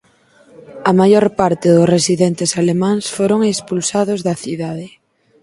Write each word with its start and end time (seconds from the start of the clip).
A 0.89 0.91
maior 0.99 1.25
parte 1.39 1.67
dos 1.75 1.91
residentes 1.95 2.51
alemáns 2.61 3.05
foron 3.17 3.39
expulsados 3.51 4.19
da 4.27 4.35
cidade. 4.43 4.87